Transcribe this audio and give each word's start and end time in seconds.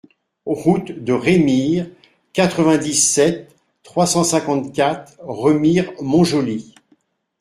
Route 0.47 0.93
de 0.93 1.13
Rémire, 1.13 1.85
quatre-vingt-dix-sept, 2.33 3.55
trois 3.83 4.07
cent 4.07 4.23
cinquante-quatre 4.23 5.15
Remire-Montjoly 5.19 6.73